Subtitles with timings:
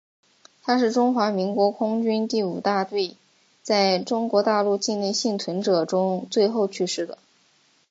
[0.63, 3.17] 他是中华民国空军第五大队
[3.61, 7.19] 在中国大陆境内幸存者中最后去世的。